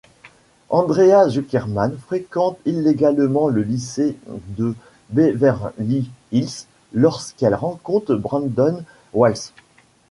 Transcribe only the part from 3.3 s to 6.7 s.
le lycée de Beverly Hills